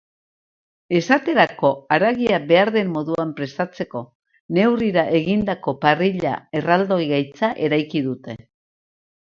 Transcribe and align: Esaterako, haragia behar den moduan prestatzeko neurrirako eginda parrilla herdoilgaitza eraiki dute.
Esaterako, 0.99 1.69
haragia 1.97 2.39
behar 2.53 2.71
den 2.77 2.89
moduan 2.95 3.35
prestatzeko 3.41 4.03
neurrirako 4.59 5.15
eginda 5.21 5.59
parrilla 5.87 6.35
herdoilgaitza 6.63 7.57
eraiki 7.69 8.05
dute. 8.11 8.41